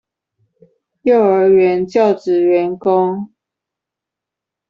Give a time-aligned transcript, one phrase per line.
[1.03, 3.29] 幼兒園教職員工